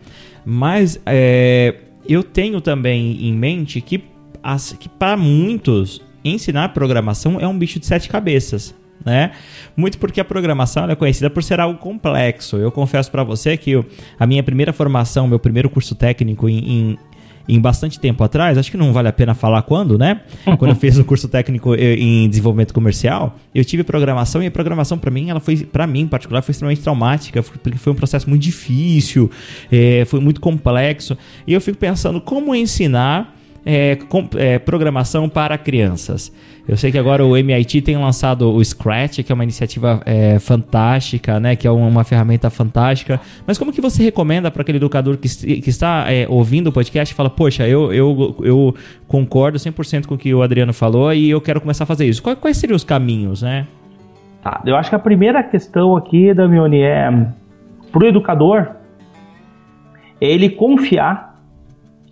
[0.45, 1.75] Mas é,
[2.09, 4.03] eu tenho também em mente que,
[4.79, 8.75] que para muitos ensinar programação é um bicho de sete cabeças.
[9.05, 9.31] Né?
[9.77, 12.57] Muito porque a programação é conhecida por ser algo complexo.
[12.57, 13.87] Eu confesso para você que eu,
[14.19, 16.99] a minha primeira formação, meu primeiro curso técnico em, em,
[17.49, 20.21] em bastante tempo atrás, acho que não vale a pena falar quando, né?
[20.59, 24.51] Quando eu fiz o curso técnico eh, em desenvolvimento comercial, eu tive programação e a
[24.51, 27.97] programação para mim, ela foi, para mim em particular, foi extremamente traumática, porque foi um
[27.97, 29.31] processo muito difícil,
[29.73, 31.17] é, foi muito complexo.
[31.47, 33.38] E eu fico pensando como ensinar
[33.71, 36.33] é, com, é, programação para crianças.
[36.67, 40.39] Eu sei que agora o MIT tem lançado o Scratch, que é uma iniciativa é,
[40.39, 41.55] fantástica, né?
[41.55, 43.21] Que é uma ferramenta fantástica.
[43.47, 45.29] Mas como que você recomenda para aquele educador que,
[45.61, 48.75] que está é, ouvindo o podcast e fala, poxa, eu, eu, eu
[49.07, 52.23] concordo 100% com o que o Adriano falou e eu quero começar a fazer isso.
[52.23, 53.67] Quais, quais seriam os caminhos, né?
[54.43, 57.11] Tá, eu acho que a primeira questão aqui, Damione, é
[57.93, 58.77] para o educador
[60.21, 61.28] é ele confiar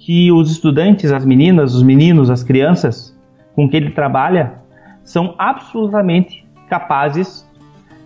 [0.07, 3.13] que os estudantes, as meninas, os meninos, as crianças
[3.57, 4.61] com que ele trabalha
[5.03, 7.45] são absolutamente capazes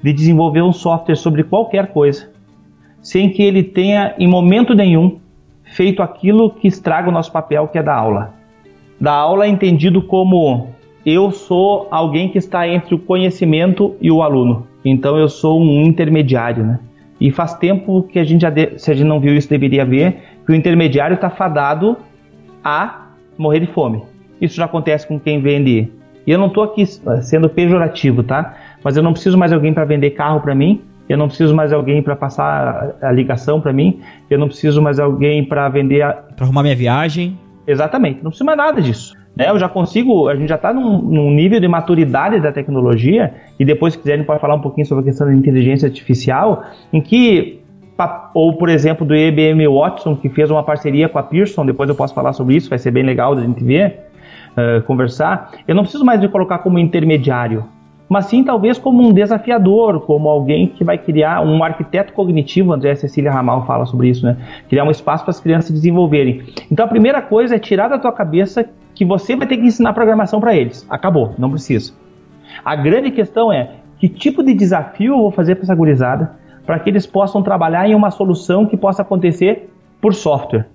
[0.03, 2.31] de desenvolver um software sobre qualquer coisa,
[3.03, 5.19] sem que ele tenha em momento nenhum
[5.63, 8.33] feito aquilo que estraga o nosso papel, que é da aula.
[8.99, 10.69] Da aula é entendido como
[11.05, 14.67] eu sou alguém que está entre o conhecimento e o aluno.
[14.83, 16.79] Então eu sou um intermediário, né?
[17.21, 18.79] E faz tempo que a gente já, de...
[18.79, 21.97] se a gente não viu isso, deveria ver que o intermediário está fadado
[22.65, 23.07] a
[23.39, 24.03] morrer de fome.
[24.41, 25.89] Isso já acontece com quem vende.
[26.27, 28.57] E eu não estou aqui eh, sendo pejorativo, tá?
[28.83, 30.83] Mas eu não preciso mais alguém para vender carro para mim.
[31.09, 34.01] Eu não preciso mais alguém para passar a ligação para mim.
[34.29, 36.03] Eu não preciso mais alguém para vender.
[36.03, 36.13] A...
[36.13, 37.39] Para arrumar minha viagem.
[37.67, 38.17] Exatamente.
[38.17, 39.15] Não preciso mais nada disso.
[39.37, 39.49] Né?
[39.49, 40.29] Eu já consigo.
[40.29, 43.35] A gente já está num, num, nível de maturidade da tecnologia.
[43.59, 47.01] E depois, se quiserem, pode falar um pouquinho sobre a questão da inteligência artificial, em
[47.01, 47.60] que
[48.35, 51.95] ou por exemplo do IBM Watson, que fez uma parceria com a Pearson, depois eu
[51.95, 54.01] posso falar sobre isso, vai ser bem legal da gente ver,
[54.53, 55.51] uh, conversar.
[55.67, 57.65] Eu não preciso mais me colocar como intermediário,
[58.09, 62.95] mas sim talvez como um desafiador, como alguém que vai criar um arquiteto cognitivo, André
[62.97, 64.37] Cecília Ramal fala sobre isso, né?
[64.69, 66.43] Criar um espaço para as crianças se desenvolverem.
[66.71, 69.93] Então a primeira coisa é tirar da tua cabeça que você vai ter que ensinar
[69.93, 70.87] programação para eles.
[70.91, 71.93] Acabou, não precisa.
[72.65, 76.33] A grande questão é que tipo de desafio eu vou fazer para essa gurizada
[76.67, 79.71] para que eles possam trabalhar em uma solução que possa acontecer
[80.01, 80.67] por software.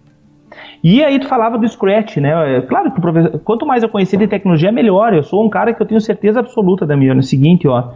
[0.84, 2.58] E aí tu falava do Scratch, né?
[2.58, 3.02] É claro que
[3.40, 5.14] quanto mais eu conhecer de tecnologia, melhor.
[5.14, 7.92] Eu sou um cara que eu tenho certeza absoluta, Damiano, é o seguinte, ó.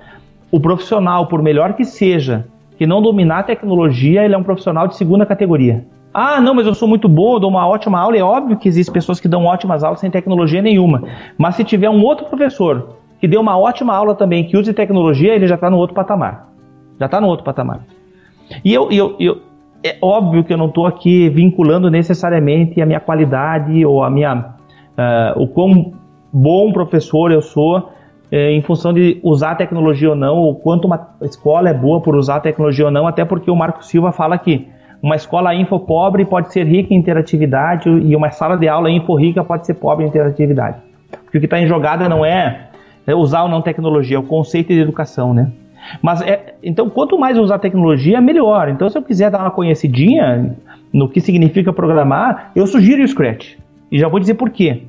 [0.52, 2.48] O profissional, por melhor que seja,
[2.78, 5.86] que não dominar a tecnologia, ele é um profissional de segunda categoria.
[6.12, 8.18] Ah, não, mas eu sou muito bom, eu dou uma ótima aula.
[8.18, 11.04] É óbvio que existem pessoas que dão ótimas aulas sem tecnologia nenhuma.
[11.38, 15.36] Mas se tiver um outro professor que dê uma ótima aula também, que use tecnologia,
[15.36, 16.50] ele já está no outro patamar.
[17.00, 17.82] Já está no outro patamar.
[18.64, 19.42] E eu, eu, eu,
[19.84, 24.36] é óbvio que eu não estou aqui vinculando necessariamente a minha qualidade ou a minha
[24.36, 25.94] uh, o quão
[26.32, 27.92] bom professor eu sou
[28.32, 32.00] eh, em função de usar a tecnologia ou não, ou quanto uma escola é boa
[32.00, 34.68] por usar a tecnologia ou não, até porque o Marco Silva fala que
[35.02, 39.44] uma escola infopobre pode ser rica em interatividade e uma sala de aula info rica
[39.44, 40.78] pode ser pobre em interatividade.
[41.24, 42.68] Porque o que está em jogada não é,
[43.08, 45.50] é usar ou não tecnologia, é o conceito de educação, né?
[46.02, 48.70] Mas é, então, quanto mais usar tecnologia, melhor.
[48.70, 50.56] Então, se eu quiser dar uma conhecidinha
[50.94, 53.56] no que significa programar, eu sugiro o Scratch.
[53.92, 54.84] E já vou dizer por quê.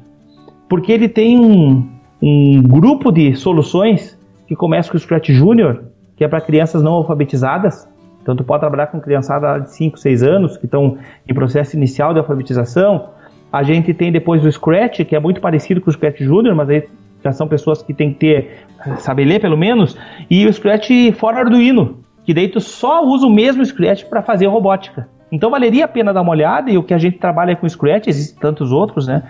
[0.68, 1.88] Porque ele tem um,
[2.22, 5.84] um grupo de soluções que começa com o Scratch Junior,
[6.16, 7.88] que é para crianças não alfabetizadas.
[8.22, 12.12] Então, tu pode trabalhar com criançada de 5, 6 anos, que estão em processo inicial
[12.12, 13.10] de alfabetização.
[13.52, 16.68] A gente tem depois o Scratch, que é muito parecido com o Scratch Junior, mas
[16.68, 16.86] aí
[17.22, 18.66] já são pessoas que têm que ter,
[18.98, 19.96] saber ler pelo menos,
[20.30, 24.46] e o Scratch fora Arduino, que daí tu só usa o mesmo Scratch para fazer
[24.46, 25.08] robótica.
[25.32, 28.08] Então valeria a pena dar uma olhada, e o que a gente trabalha com Scratch,
[28.08, 29.22] existem tantos outros, né?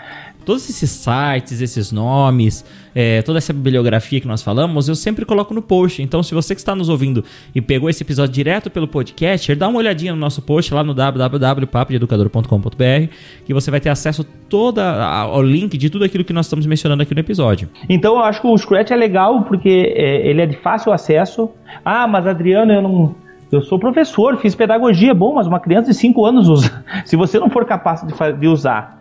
[0.45, 5.55] todos esses sites, esses nomes, é, toda essa bibliografia que nós falamos, eu sempre coloco
[5.55, 6.03] no post.
[6.03, 9.69] Então, se você que está nos ouvindo e pegou esse episódio direto pelo podcast, dá
[9.69, 15.41] uma olhadinha no nosso post lá no www.papodeeducador.com.br que você vai ter acesso toda ao
[15.43, 17.69] link de tudo aquilo que nós estamos mencionando aqui no episódio.
[17.89, 21.49] Então, eu acho que o Scratch é legal porque é, ele é de fácil acesso.
[21.85, 23.15] Ah, mas Adriano, eu não
[23.51, 26.85] eu sou professor, fiz pedagogia, bom, mas uma criança de 5 anos usa.
[27.05, 29.01] Se você não for capaz de, de usar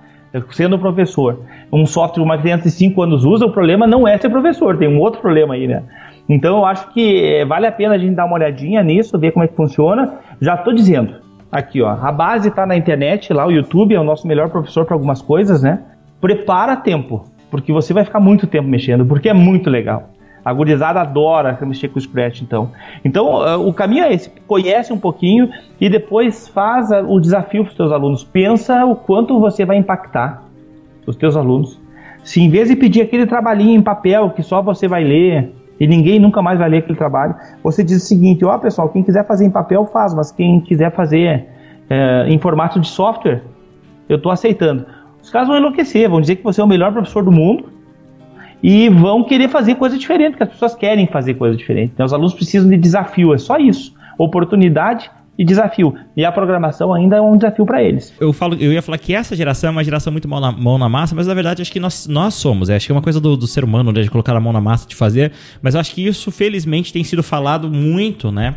[0.51, 1.39] sendo professor,
[1.73, 4.87] um software uma criança de 5 anos usa, o problema não é ser professor, tem
[4.87, 5.83] um outro problema aí, né?
[6.27, 9.31] Então eu acho que eh, vale a pena a gente dar uma olhadinha nisso, ver
[9.31, 10.19] como é que funciona.
[10.39, 11.15] Já estou dizendo,
[11.51, 14.85] aqui ó, a base está na internet, lá o YouTube é o nosso melhor professor
[14.85, 15.79] para algumas coisas, né?
[16.21, 20.09] Prepara tempo, porque você vai ficar muito tempo mexendo, porque é muito legal.
[20.43, 22.71] A gurizada adora mexer com o Scratch, então.
[23.03, 24.29] Então, uh, o caminho é esse.
[24.47, 25.49] Conhece um pouquinho
[25.79, 28.23] e depois faz uh, o desafio para os teus alunos.
[28.23, 30.43] Pensa o quanto você vai impactar
[31.05, 31.79] os teus alunos.
[32.23, 35.87] Se em vez de pedir aquele trabalhinho em papel que só você vai ler e
[35.87, 39.01] ninguém nunca mais vai ler aquele trabalho, você diz o seguinte, ó oh, pessoal, quem
[39.01, 41.47] quiser fazer em papel faz, mas quem quiser fazer
[41.89, 43.41] uh, em formato de software,
[44.07, 44.85] eu estou aceitando.
[45.21, 47.65] Os caras vão enlouquecer, vão dizer que você é o melhor professor do mundo,
[48.61, 51.91] e vão querer fazer coisa diferente, porque as pessoas querem fazer coisa diferente.
[51.93, 53.93] Então, os alunos precisam de desafio, é só isso.
[54.17, 55.95] Oportunidade e desafio.
[56.17, 58.13] E a programação ainda é um desafio para eles.
[58.19, 60.77] Eu falo, eu ia falar que essa geração é uma geração muito mão na, mão
[60.77, 62.69] na massa, mas na verdade acho que nós, nós somos.
[62.69, 64.51] É, acho que é uma coisa do, do ser humano, né, de colocar a mão
[64.51, 65.31] na massa, de fazer.
[65.61, 68.55] Mas acho que isso, felizmente, tem sido falado muito, né?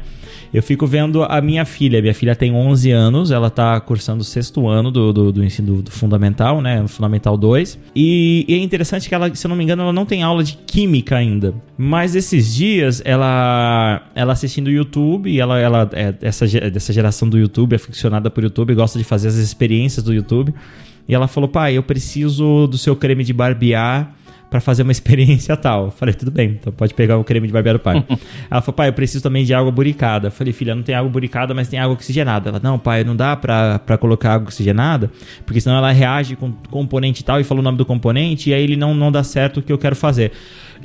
[0.52, 2.00] Eu fico vendo a minha filha.
[2.02, 5.80] Minha filha tem 11 anos, ela tá cursando o sexto ano do, do, do ensino
[5.80, 6.86] do, fundamental, né?
[6.86, 7.78] Fundamental 2.
[7.94, 10.44] E, e, é interessante que ela, se eu não me engano, ela não tem aula
[10.44, 11.54] de química ainda.
[11.78, 17.38] Mas esses dias, ela, ela assistindo o YouTube, ela, ela é dessa, dessa geração do
[17.38, 20.54] YouTube, é aficionada por YouTube, gosta de fazer as experiências do YouTube.
[21.08, 24.14] E ela falou, pai, eu preciso do seu creme de barbear
[24.52, 25.86] para fazer uma experiência tal.
[25.86, 28.04] Eu falei, tudo bem, então pode pegar o creme de barbear do pai.
[28.50, 30.28] ela falou, pai, eu preciso também de água buricada.
[30.28, 32.50] Eu falei, filha, não tem água buricada, mas tem água oxigenada.
[32.50, 35.10] Ela, não, pai, não dá pra, pra colocar água oxigenada,
[35.46, 38.62] porque senão ela reage com componente tal e falou o nome do componente e aí
[38.62, 40.32] ele não, não dá certo o que eu quero fazer.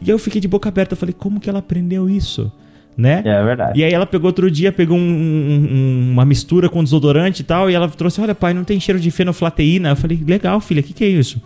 [0.04, 2.52] E eu fiquei de boca aberta, eu falei, como que ela aprendeu isso?
[2.98, 3.22] Né?
[3.24, 3.80] É verdade.
[3.80, 7.70] E aí ela pegou outro dia, pegou um, um, uma mistura com desodorante e tal,
[7.70, 9.90] e ela trouxe, olha pai, não tem cheiro de fenoflateína.
[9.90, 11.40] Eu falei, legal, filha, o que, que é isso?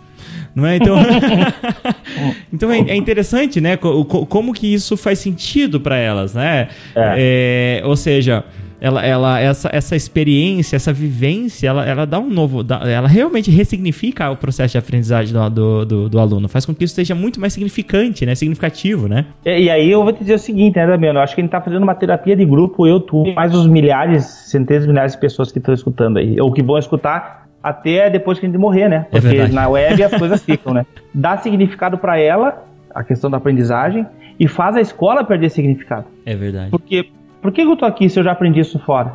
[0.54, 0.76] Não é?
[0.76, 0.96] Então,
[2.52, 3.76] então é, é, interessante, né?
[3.76, 6.68] Como que isso faz sentido para elas, né?
[6.94, 7.80] É.
[7.80, 8.44] É, ou seja,
[8.82, 12.62] ela, ela, essa, essa experiência, essa vivência, ela, ela dá um novo.
[12.68, 16.82] Ela realmente ressignifica o processo de aprendizagem do, do, do, do aluno, faz com que
[16.82, 18.34] isso seja muito mais significante, né?
[18.34, 19.26] Significativo, né?
[19.46, 21.20] E, e aí eu vou te dizer o seguinte, né, Damiano?
[21.20, 23.68] Eu acho que a gente tá fazendo uma terapia de grupo, eu, tu, mais os
[23.68, 28.10] milhares, centenas de milhares de pessoas que estão escutando aí, ou que vão escutar até
[28.10, 29.06] depois que a gente morrer, né?
[29.12, 30.84] É Porque é na web as coisas ficam, né?
[31.14, 34.04] Dá significado para ela, a questão da aprendizagem,
[34.40, 36.06] e faz a escola perder significado.
[36.26, 36.72] É verdade.
[36.72, 37.06] Porque
[37.42, 39.14] por que eu tô aqui se eu já aprendi isso fora?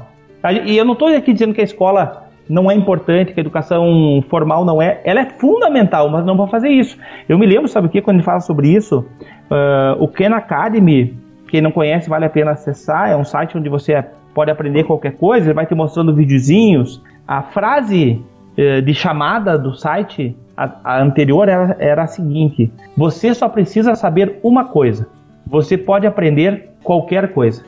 [0.65, 4.23] E eu não estou aqui dizendo que a escola não é importante, que a educação
[4.29, 5.01] formal não é.
[5.03, 6.97] Ela é fundamental, mas não para fazer isso.
[7.27, 9.05] Eu me lembro, sabe o que, quando gente fala sobre isso?
[9.49, 11.17] Uh, o Khan Academy,
[11.49, 13.09] quem não conhece, vale a pena acessar.
[13.09, 17.01] É um site onde você pode aprender qualquer coisa, ele vai te mostrando videozinhos.
[17.27, 18.21] A frase
[18.57, 23.95] uh, de chamada do site, a, a anterior, era, era a seguinte: Você só precisa
[23.95, 25.07] saber uma coisa.
[25.45, 27.63] Você pode aprender qualquer coisa.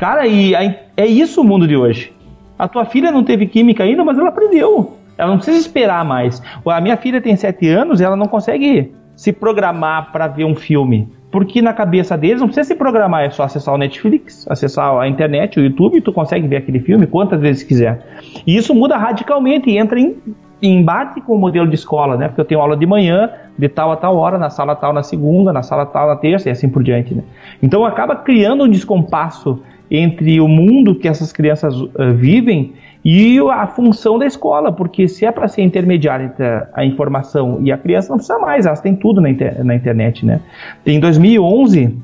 [0.00, 0.54] Cara, e
[0.96, 2.10] é isso o mundo de hoje.
[2.58, 4.96] A tua filha não teve química ainda, mas ela aprendeu.
[5.18, 6.42] Ela não precisa esperar mais.
[6.64, 10.54] A minha filha tem 7 anos e ela não consegue se programar para ver um
[10.54, 11.06] filme.
[11.30, 15.06] Porque na cabeça deles não precisa se programar, é só acessar o Netflix, acessar a
[15.06, 18.02] internet, o YouTube, e tu consegue ver aquele filme quantas vezes quiser.
[18.46, 20.16] E isso muda radicalmente e entra em,
[20.62, 22.26] em embate com o modelo de escola, né?
[22.26, 25.02] Porque eu tenho aula de manhã, de tal a tal hora, na sala tal na
[25.02, 27.22] segunda, na sala tal na terça e assim por diante, né?
[27.62, 32.74] Então acaba criando um descompasso entre o mundo que essas crianças uh, vivem
[33.04, 37.72] e a função da escola, porque se é para ser intermediária entre a, informação e
[37.72, 40.40] a criança, não precisa mais, elas têm tudo na, inter, na internet, né?
[40.84, 41.96] Em 2011,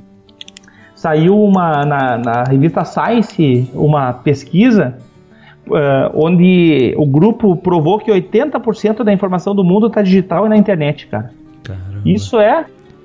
[0.94, 4.96] saiu uma, na, na revista Science uma pesquisa
[5.68, 10.56] uh, onde o grupo provou que 80% da informação do mundo está digital e na
[10.56, 11.30] internet, cara.
[11.62, 12.00] Caramba.
[12.06, 12.64] Isso é,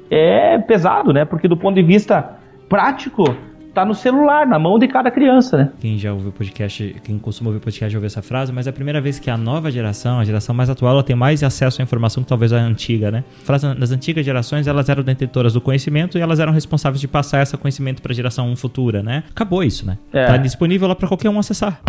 [0.10, 1.26] é pesado, né?
[1.26, 2.38] Porque do ponto de vista
[2.70, 3.36] prático,
[3.74, 5.70] tá no celular, na mão de cada criança, né?
[5.80, 8.74] Quem já ouviu podcast, quem costuma ouvir podcast já ouviu essa frase, mas é a
[8.74, 11.84] primeira vez que a nova geração, a geração mais atual, ela tem mais acesso à
[11.84, 13.24] informação que talvez a antiga, né?
[13.44, 17.42] Frase, nas antigas gerações, elas eram detentoras do conhecimento e elas eram responsáveis de passar
[17.42, 19.24] esse conhecimento para a geração futura, né?
[19.32, 19.98] Acabou isso, né?
[20.12, 20.26] É.
[20.26, 21.82] Tá disponível lá para qualquer um acessar.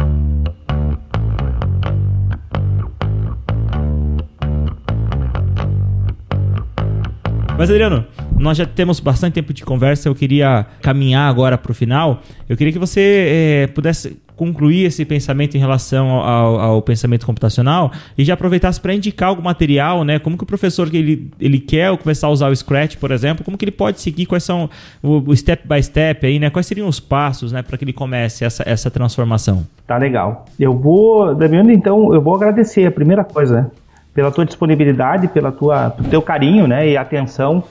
[7.59, 8.05] Mas Adriano,
[8.43, 12.21] nós já temos bastante tempo de conversa, eu queria caminhar agora para o final.
[12.49, 17.93] Eu queria que você é, pudesse concluir esse pensamento em relação ao, ao, pensamento computacional
[18.19, 20.19] e já aproveitasse para indicar algum material, né?
[20.19, 23.45] Como que o professor que ele, ele quer começar a usar o Scratch, por exemplo,
[23.45, 24.69] como que ele pode seguir, quais são
[25.01, 26.51] o, o step by step aí, né?
[26.51, 29.65] Quais seriam os passos, né, para que ele comece essa, essa transformação?
[29.87, 30.47] Tá legal.
[30.59, 33.71] Eu vou, Damiano, então, eu vou agradecer a primeira coisa, né?
[34.15, 37.65] pela tua disponibilidade, pela tua, pelo teu carinho, né, e atenção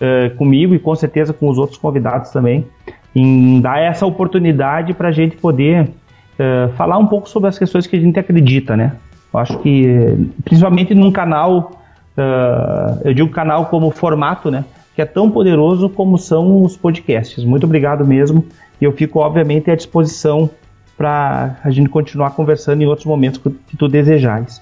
[0.00, 2.66] uh, comigo e com certeza com os outros convidados também,
[3.14, 7.86] em dar essa oportunidade para a gente poder uh, falar um pouco sobre as questões
[7.86, 8.92] que a gente acredita, né.
[9.32, 11.72] Eu acho que, principalmente num canal,
[12.16, 17.44] uh, eu digo canal como formato, né, que é tão poderoso como são os podcasts.
[17.44, 18.44] Muito obrigado mesmo,
[18.80, 20.50] e eu fico obviamente à disposição
[20.96, 24.60] para a gente continuar conversando em outros momentos que tu desejares.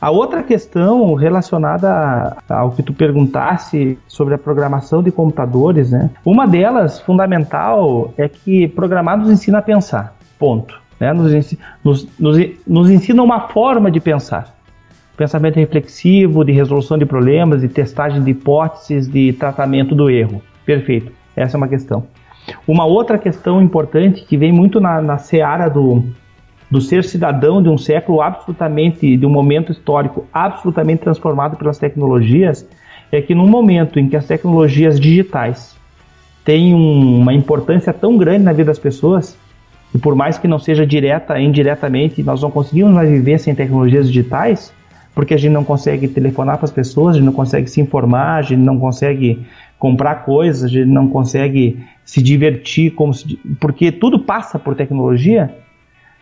[0.00, 6.08] A outra questão relacionada ao que tu perguntasse sobre a programação de computadores, né?
[6.24, 10.16] Uma delas, fundamental, é que programar nos ensina a pensar.
[10.38, 10.80] Ponto.
[10.98, 11.12] Né?
[11.12, 14.54] Nos, nos, nos, nos ensina uma forma de pensar.
[15.18, 20.40] Pensamento reflexivo, de resolução de problemas, de testagem de hipóteses, de tratamento do erro.
[20.64, 21.12] Perfeito.
[21.36, 22.04] Essa é uma questão.
[22.66, 26.04] Uma outra questão importante que vem muito na, na seara do,
[26.70, 32.66] do ser cidadão de um século absolutamente, de um momento histórico absolutamente transformado pelas tecnologias,
[33.10, 35.76] é que no momento em que as tecnologias digitais
[36.44, 39.36] têm um, uma importância tão grande na vida das pessoas,
[39.94, 44.06] e por mais que não seja direta, indiretamente, nós não conseguimos mais viver sem tecnologias
[44.06, 44.72] digitais,
[45.12, 48.36] porque a gente não consegue telefonar para as pessoas, a gente não consegue se informar,
[48.36, 49.44] a gente não consegue
[49.78, 55.52] comprar coisas, a gente não consegue se divertir, como se, porque tudo passa por tecnologia.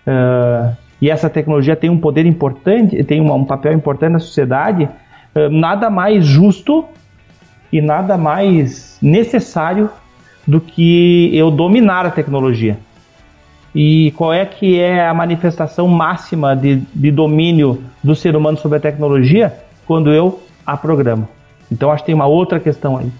[0.09, 4.85] Uh, e essa tecnologia tem um poder importante, tem uma, um papel importante na sociedade,
[4.85, 6.87] uh, nada mais justo
[7.71, 9.91] e nada mais necessário
[10.47, 12.79] do que eu dominar a tecnologia.
[13.75, 18.79] E qual é que é a manifestação máxima de, de domínio do ser humano sobre
[18.79, 19.55] a tecnologia?
[19.87, 21.29] Quando eu a programo.
[21.71, 23.13] Então acho que tem uma outra questão aí.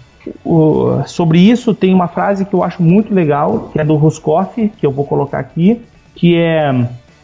[0.43, 4.69] O, sobre isso tem uma frase que eu acho muito legal, que é do Ruskoff,
[4.69, 5.81] que eu vou colocar aqui,
[6.19, 6.71] que é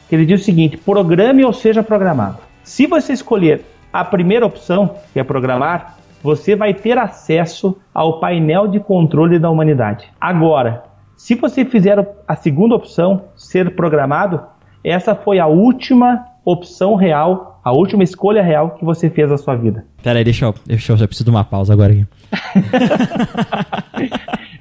[0.07, 2.37] que ele diz o seguinte: programe ou seja programado.
[2.63, 8.67] Se você escolher a primeira opção, que é programar, você vai ter acesso ao painel
[8.67, 10.05] de controle da humanidade.
[10.19, 10.83] Agora,
[11.17, 14.41] Se você fizer a segunda opção, ser programado,
[14.83, 19.55] essa foi a última opção real, a última escolha real que você fez na sua
[19.55, 19.85] vida.
[20.03, 22.05] Peraí, deixa eu, deixa eu, eu preciso de uma pausa agora aqui.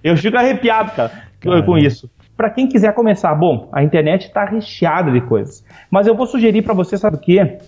[0.02, 1.10] eu fico arrepiado, cara,
[1.40, 1.66] Caramba.
[1.66, 2.08] com isso.
[2.36, 5.64] Para quem quiser começar, bom, a internet está recheada de coisas.
[5.90, 7.58] Mas eu vou sugerir para você, sabe o quê?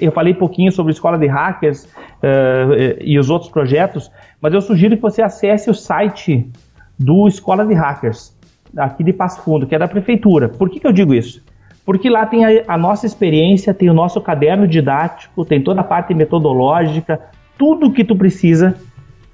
[0.00, 4.10] Eu falei pouquinho sobre escola de hackers uh, e os outros projetos,
[4.40, 6.50] mas eu sugiro que você acesse o site
[6.98, 8.34] do Escola de Hackers,
[8.76, 10.48] aqui de Passo Fundo, que é da prefeitura.
[10.48, 11.44] Por que, que eu digo isso?
[11.84, 15.84] Porque lá tem a, a nossa experiência, tem o nosso caderno didático, tem toda a
[15.84, 17.20] parte metodológica,
[17.56, 18.74] tudo que tu precisa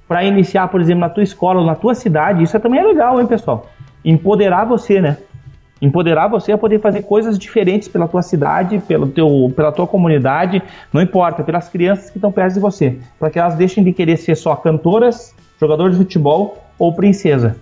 [0.07, 2.43] para iniciar, por exemplo, na tua escola na tua cidade.
[2.43, 3.67] Isso também é legal, hein, pessoal?
[4.05, 5.17] Empoderar você, né?
[5.81, 10.61] Empoderar você a poder fazer coisas diferentes pela tua cidade, pelo teu, pela tua comunidade,
[10.93, 14.17] não importa, pelas crianças que estão perto de você, para que elas deixem de querer
[14.17, 17.57] ser só cantoras, jogadores de futebol ou princesa.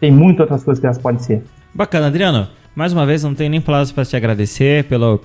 [0.00, 1.44] Tem muitas outras coisas que elas podem ser.
[1.72, 2.48] Bacana, Adriano.
[2.74, 5.20] Mais uma vez, não tenho nem palavras para te agradecer pela,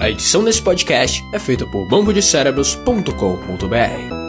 [0.01, 4.20] A edição desse podcast é feita por bambodecerebros.com.br.